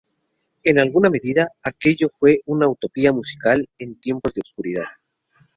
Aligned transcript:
En 0.63 0.79
alguna 0.79 1.11
medida, 1.11 1.49
aquello 1.61 2.09
fue 2.11 2.41
una 2.47 2.67
utopía 2.67 3.13
musical 3.13 3.69
en 3.77 3.99
tiempos 3.99 4.33
de 4.33 4.41
oscuridad. 4.43 4.87